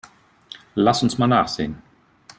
Lass 0.73 1.03
uns 1.03 1.19
mal 1.19 1.27
nachsehen. 1.27 1.79